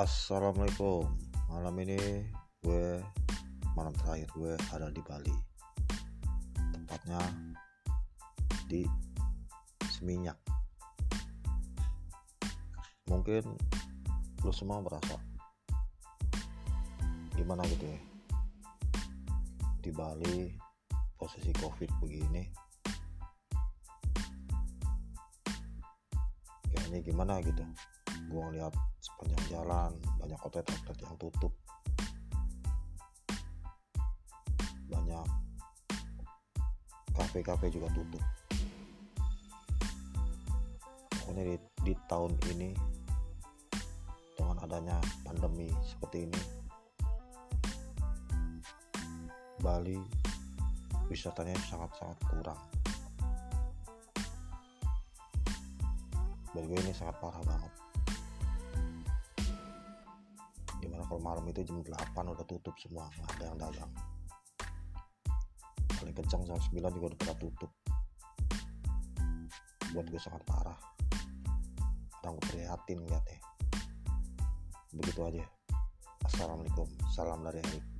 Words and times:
Assalamualaikum. 0.00 1.12
Malam 1.52 1.76
ini 1.84 2.24
gue 2.64 3.04
Malam 3.76 3.92
terakhir 4.00 4.32
gue 4.32 4.56
ada 4.72 4.88
di 4.88 5.04
Bali. 5.04 5.36
Tempatnya 6.72 7.20
Di 8.64 8.88
Seminyak. 9.92 10.40
Mungkin 13.12 13.44
Lu 14.40 14.48
semua 14.56 14.80
merasa 14.80 15.20
Gimana 17.36 17.60
gitu 17.68 17.84
ya? 17.84 18.00
Di 19.84 19.92
Bali 19.92 20.48
Posisi 21.12 21.52
covid 21.60 21.92
begini 22.00 22.48
Kayaknya 26.72 27.04
gimana 27.04 27.36
gitu 27.44 27.68
gue 28.30 28.38
ngeliat 28.38 28.70
sepanjang 29.02 29.44
jalan 29.50 29.90
banyak 30.22 30.38
outlet-outlet 30.38 30.98
yang 31.02 31.14
tutup. 31.18 31.50
Banyak 34.86 35.26
kafe-kafe 37.10 37.74
juga 37.74 37.90
tutup. 37.90 38.22
Pokoknya 41.10 41.42
di, 41.42 41.56
di 41.90 41.94
tahun 42.06 42.38
ini 42.54 42.70
dengan 44.38 44.62
adanya 44.62 45.02
pandemi 45.26 45.66
seperti 45.82 46.30
ini 46.30 46.42
Bali 49.60 49.98
wisatanya 51.10 51.58
sangat-sangat 51.66 52.18
kurang. 52.30 52.62
Bagi 56.54 56.66
gue 56.66 56.78
ini 56.78 56.94
sangat 56.94 57.18
parah 57.18 57.42
banget 57.44 57.89
kalau 61.10 61.18
malam 61.18 61.42
itu 61.50 61.66
jam 61.66 61.82
8 61.82 61.90
udah 62.22 62.46
tutup 62.46 62.70
semua 62.78 63.10
nggak 63.10 63.34
ada 63.34 63.44
yang 63.50 63.58
dagang. 63.58 63.92
Paling 65.98 66.14
kencang 66.14 66.42
jam 66.46 66.54
9 66.54 66.94
juga 66.94 67.06
udah 67.10 67.18
pada 67.18 67.34
tutup. 67.34 67.70
Buat 69.90 70.06
gue 70.06 70.20
sangat 70.22 70.46
parah. 70.46 70.78
Kadang 72.14 72.38
gue 72.38 72.46
prihatin 72.54 73.02
liatnya 73.10 73.42
begitu 74.94 75.20
aja. 75.26 75.44
Assalamualaikum. 76.30 76.86
Salam 77.10 77.42
dari 77.42 77.58
Erik 77.58 77.99